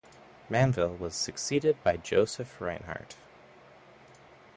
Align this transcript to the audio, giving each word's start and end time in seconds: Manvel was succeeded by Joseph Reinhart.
Manvel 0.49 0.97
was 0.97 1.13
succeeded 1.13 1.77
by 1.83 1.95
Joseph 1.95 2.59
Reinhart. 2.59 3.17